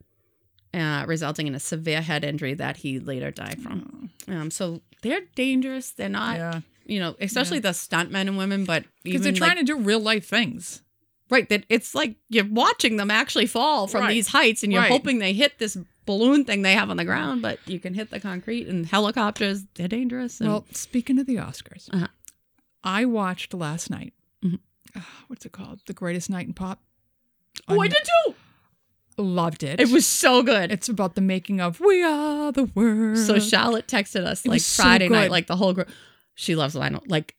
[0.73, 4.09] uh, resulting in a severe head injury that he later died from.
[4.29, 5.91] Um, so they're dangerous.
[5.91, 9.59] They're not, yeah, you know, especially the stuntmen and women, but because they're trying like,
[9.59, 10.81] to do real life things.
[11.29, 14.09] right, that it's like you're watching them actually fall from Right.
[14.13, 14.91] these heights, and you're Right.
[14.91, 18.09] hoping they hit this balloon thing they have on the ground, but you can hit
[18.09, 19.63] the concrete and helicopters.
[19.75, 20.39] They're dangerous.
[20.41, 22.07] And, Well, speaking of the Oscars, Uh-huh.
[22.83, 24.13] I watched last night.
[24.43, 24.59] Mhm.
[24.95, 25.81] Ah, what's it called?
[25.85, 26.81] The Greatest Night in Pop.
[27.67, 28.35] oh, I did too.
[29.17, 29.79] Loved it.
[29.79, 30.71] It was so good.
[30.71, 34.55] It's about the making of "We Are the World." So Charlotte texted us It like
[34.55, 35.89] was so Friday night, like the whole group.
[36.33, 37.03] She loves Lionel.
[37.07, 37.35] Like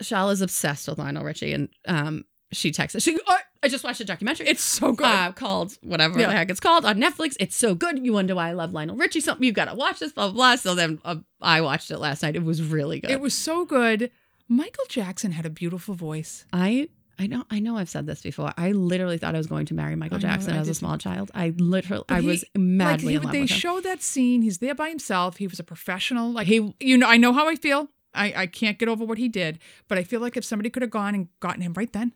[0.00, 3.02] Charlotte's obsessed with Lionel Richie, and um, she texted.
[3.02, 4.46] She, oh, I just watched a documentary.
[4.48, 5.06] it's so good.
[5.06, 6.26] uh, called whatever Yeah.
[6.28, 7.36] the heck it's called on Netflix.
[7.40, 8.04] It's so good.
[8.04, 9.20] You wonder why I love Lionel Richie.
[9.20, 10.12] Something you got to watch this.
[10.12, 10.32] Blah blah.
[10.34, 10.56] blah.
[10.56, 12.36] So then uh, I watched it last night.
[12.36, 13.10] It was really good.
[13.10, 14.10] it was so good.
[14.48, 16.44] Michael Jackson had a beautiful voice.
[16.52, 16.88] I
[17.18, 18.52] I know I know I've said this before.
[18.58, 20.98] I literally thought I was going to marry Michael know, Jackson I as a small
[20.98, 21.30] child.
[21.34, 23.56] I literally But I he- was Like madly he, in love they with him.
[23.58, 24.42] show that scene.
[24.42, 25.36] He's there by himself.
[25.38, 26.30] He was a professional.
[26.32, 27.88] Like he, you know, I know how I feel.
[28.16, 30.82] I, I can't get over what he did, but I feel like if somebody could
[30.82, 32.12] have gone and gotten him right then,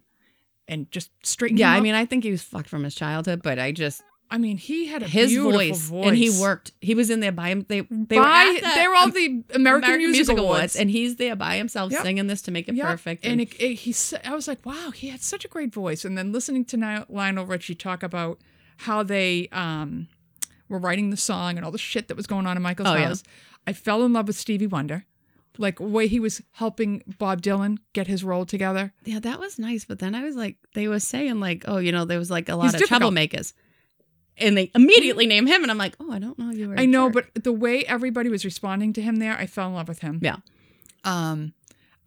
[0.69, 3.59] and just straightened yeah, I mean I think he was fucked from his childhood, but
[3.59, 6.73] I just I mean, he had a his beautiful voice, and he worked.
[6.83, 7.65] He was in there by him.
[7.67, 11.17] They they were by at the they were all the American, Music, Awards, and he's
[11.17, 12.03] there by himself Yep.
[12.03, 12.87] singing this to make it Yep.
[12.87, 13.25] perfect.
[13.25, 13.95] And it, it, he,
[14.27, 16.05] I was like, wow, he had such a great voice.
[16.05, 18.39] And then listening to Lionel Richie talk about
[18.77, 20.09] how they um,
[20.69, 22.97] were writing the song and all the shit that was going on in Michael's Oh,
[22.97, 23.07] yeah.
[23.07, 23.23] house,
[23.67, 25.07] I fell in love with Stevie Wonder.
[25.61, 28.93] Like way he was helping Bob Dylan get his role together.
[29.05, 29.85] yeah, that was nice.
[29.85, 32.49] But then I was like, they were saying like, oh, you know, there was like
[32.49, 33.13] a lot He's of difficult.
[33.15, 33.53] troublemakers,
[34.37, 36.79] and they immediately name him, and I'm like, oh, I don't know you were.
[36.79, 37.31] I know, jerk.
[37.35, 40.21] but the way everybody was responding to him there, I fell in love with him.
[40.23, 40.37] Yeah.
[41.05, 41.55] Um,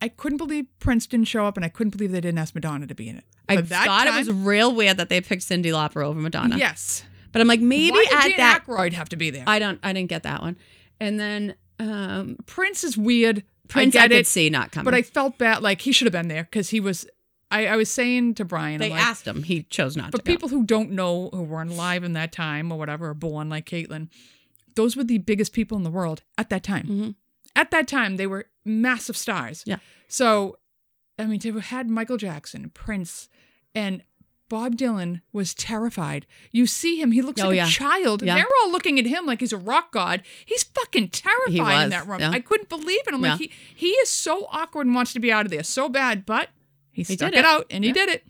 [0.02, 2.88] I couldn't believe Prince didn't show up, and I couldn't believe they didn't ask Madonna
[2.88, 3.26] to be in it.
[3.50, 6.58] I thought time- it was real weird that they picked Cyndi Lauper over Madonna.
[6.58, 7.04] Yes.
[7.34, 9.44] but I'm like, maybe Why did at that, Aykroyd have to be there?
[9.46, 10.58] I don't, I didn't get that one.
[11.00, 13.44] And then um Prince is weird.
[13.68, 14.86] Prince, I I, could it, see not coming.
[14.86, 15.62] but I felt bad.
[15.64, 17.08] Like he should have been there because he was.
[17.50, 20.32] I, I was saying to Brian, they like, asked him, he chose not but go.
[20.32, 23.66] people who don't know who weren't alive in that time or whatever, or born like
[23.66, 24.08] Caitlyn,
[24.76, 26.88] those were the biggest people in the world at that time.
[26.88, 27.16] Mhm.
[27.54, 29.64] At that time, they were massive stars.
[29.66, 29.80] Yeah.
[30.08, 30.60] So,
[31.20, 33.28] I mean, they had Michael Jackson, Prince,
[33.76, 34.02] and
[34.52, 36.28] Bob Dylan was terrified.
[36.52, 37.68] You see him; he looks Oh, like yeah.
[37.68, 38.22] a child.
[38.22, 38.36] Yeah.
[38.36, 40.24] They're all looking at him like he's a rock god.
[40.46, 42.20] He's fucking terrified in that room.
[42.20, 42.32] yeah.
[42.32, 43.14] I couldn't believe it.
[43.14, 45.88] I'm like, he he is so awkward and wants to be out of there so
[45.88, 46.50] bad, but
[46.92, 47.40] He, He stuck did it.
[47.40, 47.46] it.
[47.46, 48.26] out and he did it.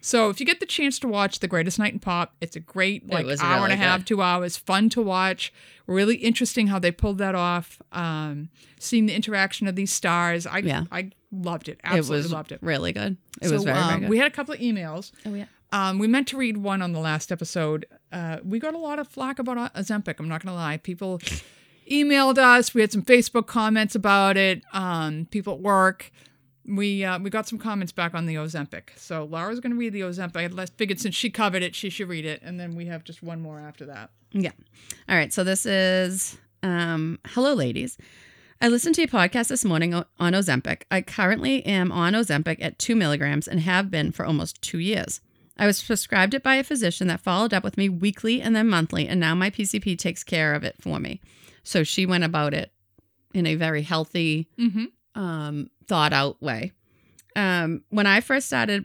[0.00, 2.60] So if you get the chance to watch The Greatest Night in Pop, it's a
[2.60, 4.06] great like hour and a half, good.
[4.06, 5.52] two hours, fun to watch.
[5.86, 7.80] Really interesting how they pulled that off.
[7.92, 8.48] Um,
[8.80, 10.86] seeing the interaction of these stars, I.
[10.90, 11.72] I loved it.
[11.72, 12.58] It Absolutely was loved it.
[12.62, 13.18] really good.
[13.42, 14.10] It So, was very, um, very good.
[14.10, 15.12] We had a couple of emails.
[15.26, 15.44] oh yeah.
[15.76, 17.84] Um, we meant to read one on the last episode.
[18.10, 20.18] Uh, we got a lot of flack about Ozempic.
[20.18, 20.78] I'm not going to lie.
[20.78, 21.18] People
[21.90, 22.72] emailed us.
[22.72, 24.62] We had some Facebook comments about it.
[24.72, 26.10] Um, people at work.
[26.66, 28.88] We uh, we got some comments back on the Ozempic.
[28.96, 30.58] So Laura's going to read the Ozempic.
[30.58, 33.22] I figured since she covered it, she should read it, and then we have just
[33.22, 34.10] one more after that.
[34.32, 34.52] Yeah.
[35.10, 35.30] All right.
[35.30, 37.98] So this is um hello ladies.
[38.62, 40.84] I listened to your podcast this morning on Ozempic.
[40.90, 45.20] I currently am on Ozempic at two milligrams and have been for almost two years.
[45.58, 48.68] I was prescribed it by a physician that followed up with me weekly and then
[48.68, 51.20] monthly, and now my PCP takes care of it for me.
[51.62, 52.72] So she went about it
[53.32, 55.20] in a very healthy, Mm-hmm.
[55.20, 56.72] um, thought out way.
[57.34, 58.84] Um, when I first started,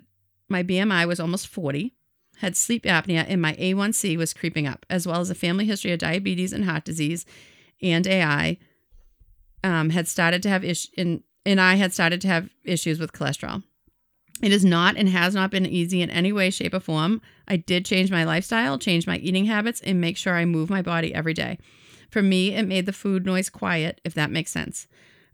[0.50, 1.94] my BMI was almost 40,
[2.38, 5.92] had sleep apnea, and my A1C was creeping up, as well as a family history
[5.92, 7.26] of diabetes and heart disease
[7.82, 8.58] and AI.
[9.64, 13.14] Um, had started to have issues, in, and I had started to have issues with
[13.14, 13.64] cholesterol.
[14.42, 17.22] It is not and has not been easy in any way, shape, or form.
[17.48, 20.82] I did change my lifestyle, change my eating habits, and make sure I move my
[20.82, 21.60] body every day.
[22.10, 24.88] For me, it made the food noise quiet, if that makes sense.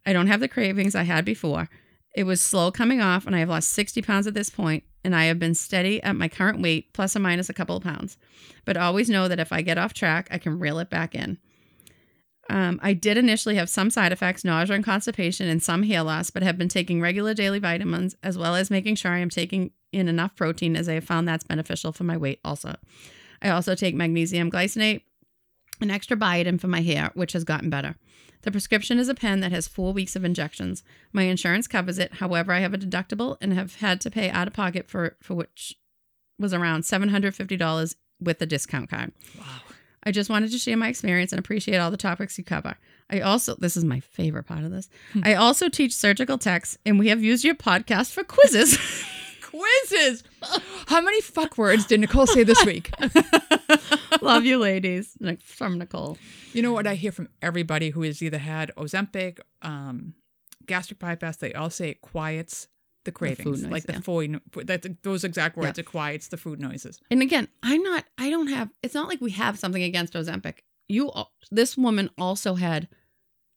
[0.06, 1.70] I don't have the cravings I had before.
[2.16, 5.16] It was slow coming off, and I have lost 60 pounds at this point, and
[5.16, 8.18] I have been steady at my current weight, plus or minus a couple of pounds.
[8.66, 11.38] But always know that if I get off track, I can reel it back in.
[12.50, 16.30] Um, I did initially have some side effects, nausea and constipation, and some hair loss,
[16.30, 19.72] but have been taking regular daily vitamins as well as making sure I am taking
[19.92, 22.76] in enough protein as I have found that's beneficial for my weight also.
[23.42, 25.02] I also take magnesium glycinate,
[25.82, 27.96] an extra biotin for my hair, which has gotten better.
[28.44, 30.84] The prescription is a pen that has four weeks of injections.
[31.12, 32.16] My insurance covers it.
[32.16, 35.34] However, I have a deductible and have had to pay out of pocket for, for
[35.34, 35.76] which
[36.40, 39.12] was around $750 with the discount card.
[39.38, 39.46] Wow.
[40.08, 42.78] I just wanted to share my experience and appreciate all the topics you cover.
[43.10, 44.88] I also, this is my favorite part of this.
[45.22, 48.78] I also teach surgical techs, and we have used your podcast for quizzes.
[49.42, 50.24] Quizzes.
[50.88, 52.92] How many fuck words did Nicole say this week?
[54.22, 55.18] Love you, ladies.
[55.42, 56.18] From Nicole.
[56.54, 60.14] You know what I hear from everybody who has either had Ozempic, um,
[60.68, 62.68] gastric bypass, they all say it quiets
[63.08, 63.96] the cravings, noise, like yeah.
[63.96, 65.80] the food, that those exact words.
[65.80, 67.00] It quiets the food noises.
[67.10, 70.60] And again, I'm not, I don't have, it's not like we have something against Ozempic.
[70.88, 71.12] You,
[71.50, 72.88] this woman also had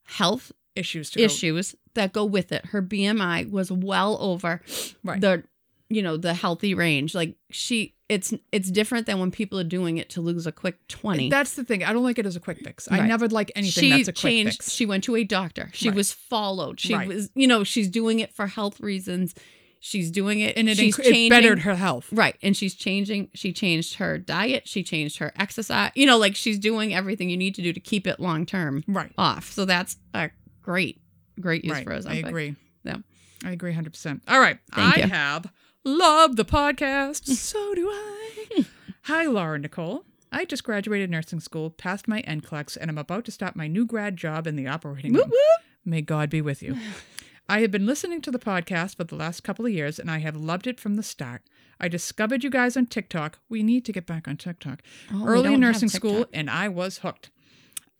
[0.04, 2.66] health Issues to go- issues that go with it.
[2.66, 4.62] Her BMI was well over
[5.02, 5.20] Right.
[5.20, 5.42] the,
[5.90, 7.14] you know, the healthy range.
[7.14, 10.86] Like she, it's, it's different than when people are doing it to lose a quick
[10.88, 11.28] 20.
[11.28, 11.84] That's the thing.
[11.84, 12.88] I don't like it as a quick fix.
[12.90, 14.72] I never like anything she that's a quick changed fix.
[14.72, 15.96] she went to a doctor she Right.
[15.96, 17.06] was followed she Right.
[17.08, 19.34] was you know she's doing it for health reasons
[19.80, 22.08] she's doing it and it, she's inc- it bettered her health.
[22.12, 26.36] right and she's changing she changed her diet she changed her exercise you know like
[26.36, 29.12] she's doing everything you need to do to keep it long term Right.
[29.18, 30.30] off so that's a
[30.62, 31.00] great
[31.40, 31.84] great use right.
[31.84, 32.54] for us I agree.
[32.84, 32.96] Yeah.
[33.44, 34.20] I agree 100%.
[34.28, 34.58] All right.
[34.74, 35.08] Thank I you.
[35.08, 35.46] have
[35.84, 37.26] loved the podcast.
[37.36, 38.66] so do I.
[39.04, 40.04] Hi, Laura and Nicole.
[40.32, 43.84] I just graduated nursing school, passed my NCLEX, and I'm about to start my new
[43.84, 45.32] grad job in the operating room.
[45.84, 46.76] May God be with you.
[47.48, 50.18] I have been listening to the podcast for the last couple of years, and I
[50.18, 51.42] have loved it from the start.
[51.80, 53.40] I discovered you guys on TikTok.
[53.48, 54.82] We need to get back on TikTok.
[55.12, 57.30] Oh, Early nursing school, and I was hooked.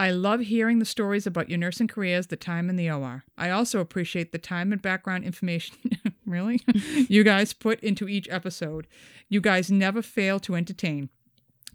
[0.00, 3.22] I love hearing the stories about your nursing careers, the time in the OR.
[3.36, 5.76] I also appreciate the time and background information,
[6.26, 8.86] really, you guys put into each episode.
[9.28, 11.10] You guys never fail to entertain.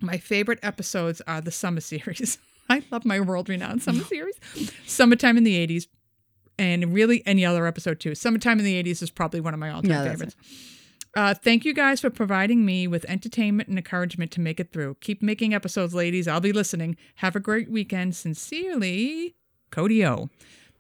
[0.02, 2.40] My favorite episodes are the summer series.
[2.68, 4.40] I love my world renowned summer series.
[4.88, 5.86] Summertime in the 80s,
[6.58, 8.16] and really any other episode too.
[8.16, 10.36] Summertime in the 80s is probably one of my all time that's favorites.
[11.16, 14.96] Uh, thank you guys for providing me with entertainment and encouragement to make it through.
[15.00, 16.28] Keep making episodes, ladies.
[16.28, 16.98] I'll be listening.
[17.16, 18.16] Have a great weekend.
[18.16, 19.36] Sincerely,
[19.72, 20.30] Cody O.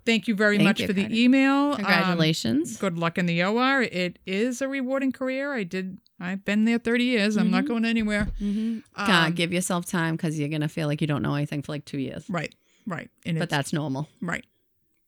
[0.05, 1.71] Thank you very Thank much you, for the email.
[1.71, 3.81] Um, congratulations good luck in the OR.
[3.81, 5.53] It is a rewarding career.
[5.53, 5.97] I did.
[6.19, 7.37] I've been there 30 years.
[7.37, 8.27] I'm not going anywhere.
[8.39, 8.79] mm-hmm.
[9.01, 11.85] um, give yourself time because you're gonna feel like you don't know anything for like
[11.85, 12.53] two years Right.
[12.85, 13.09] Right.
[13.25, 14.45] And but that's normal right.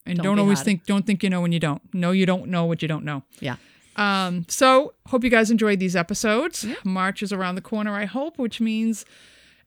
[0.06, 0.66] And Don't don't, always hard.
[0.66, 0.86] think.
[0.86, 1.82] Don't think you know when you don't.
[1.94, 3.24] No, you don't know what you don't know.
[3.42, 3.58] yeah
[3.98, 6.66] Um, so hope you guys enjoyed these episodes.
[6.84, 9.06] March is around the corner, I hope, which means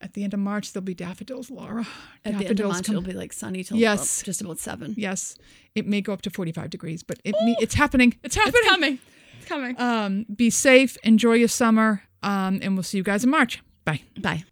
[0.00, 1.86] at the end of March there'll be daffodils, Laura.
[2.24, 4.20] at the end of March come- it'll be like sunny till Yes.
[4.20, 5.36] about- just about seven Yes,
[5.74, 8.14] it may go up to forty-five degrees, but it me, it's happening.
[8.22, 8.54] It's happening.
[8.62, 8.98] it's coming
[9.38, 10.96] it's coming Um, be safe.
[11.02, 12.02] Enjoy your summer.
[12.22, 13.62] Um, and we'll see you guys in March.
[13.84, 14.02] Bye.
[14.20, 14.44] bye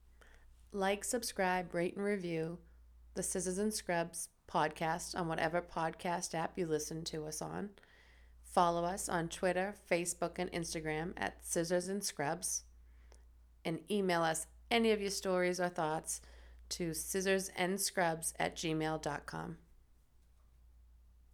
[0.72, 2.58] Like, subscribe, rate, and review
[3.14, 7.70] the Scissors and Scrubs podcast on whatever podcast app you listen to us on.
[8.52, 12.64] Follow us on Twitter, Facebook, and Instagram at Scissors and Scrubs.
[13.64, 16.20] And email us any of your stories or thoughts
[16.70, 19.56] to scissorsandscrubs at gmail.com.